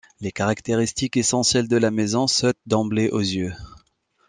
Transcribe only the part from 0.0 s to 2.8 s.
Les caractéristiques essentielles de la maison sautent